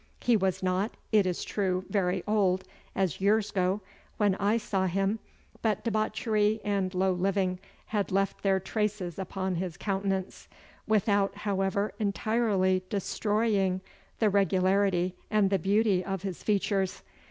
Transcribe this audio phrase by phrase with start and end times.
[0.21, 2.63] (1) He was not, it is true, very old,
[2.95, 3.81] as years go,
[4.17, 5.19] when I saw him,
[5.61, 10.47] but debauchery and low living had left their traces upon his countenance,
[10.87, 13.79] without, however entirely destroying
[14.17, 17.03] the regularity and the beauty of his features.